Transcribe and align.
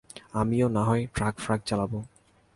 আমিও 0.33 0.67
না 0.67 0.81
হয় 0.83 1.03
ট্রাক-ফ্রাক 1.15 1.59
চালাবো। 1.65 1.99